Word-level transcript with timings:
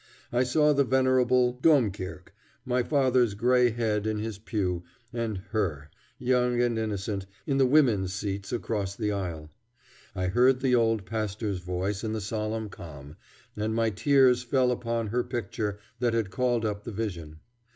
I 0.33 0.41
saw 0.41 0.73
the 0.73 0.83
venerable 0.83 1.53
Domkirke, 1.61 2.33
my 2.65 2.81
father's 2.81 3.35
gray 3.35 3.69
head 3.69 4.07
in 4.07 4.17
his 4.17 4.39
pew, 4.39 4.81
and 5.13 5.37
Her, 5.51 5.91
young 6.17 6.59
and 6.59 6.79
innocent, 6.79 7.27
in 7.45 7.59
the 7.59 7.67
women's 7.67 8.11
seats 8.11 8.51
across 8.51 8.95
the 8.95 9.11
aisle. 9.11 9.51
I 10.15 10.25
heard 10.29 10.61
the 10.61 10.73
old 10.73 11.05
pastor's 11.05 11.59
voice 11.59 12.03
in 12.03 12.13
the 12.13 12.19
solemn 12.19 12.67
calm, 12.67 13.15
and 13.55 13.75
my 13.75 13.91
tears 13.91 14.41
fell 14.41 14.71
upon 14.71 15.09
her 15.09 15.23
picture 15.23 15.77
that 15.99 16.15
had 16.15 16.31
called 16.31 16.65
up 16.65 16.83
the 16.83 16.91
vision. 16.91 17.39